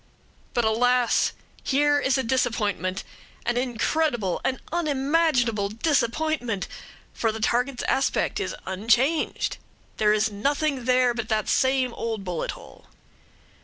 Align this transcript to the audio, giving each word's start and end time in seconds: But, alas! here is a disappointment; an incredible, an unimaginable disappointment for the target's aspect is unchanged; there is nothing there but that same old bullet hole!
But, 0.55 0.65
alas! 0.65 1.31
here 1.63 1.99
is 1.99 2.17
a 2.17 2.23
disappointment; 2.23 3.03
an 3.45 3.55
incredible, 3.55 4.41
an 4.43 4.59
unimaginable 4.71 5.69
disappointment 5.69 6.67
for 7.13 7.31
the 7.31 7.39
target's 7.39 7.83
aspect 7.83 8.39
is 8.39 8.55
unchanged; 8.65 9.57
there 9.97 10.11
is 10.11 10.31
nothing 10.31 10.85
there 10.85 11.13
but 11.13 11.29
that 11.29 11.47
same 11.47 11.93
old 11.93 12.23
bullet 12.23 12.53
hole! 12.57 12.87